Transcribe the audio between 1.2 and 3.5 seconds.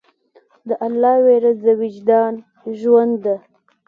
ویره د وجدان ژوند ده.